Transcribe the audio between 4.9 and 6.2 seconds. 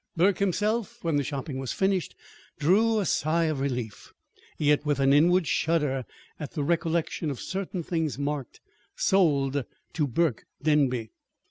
an inward shudder